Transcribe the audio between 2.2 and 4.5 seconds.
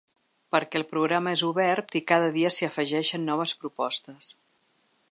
dia s’hi afegeixen noves propostes.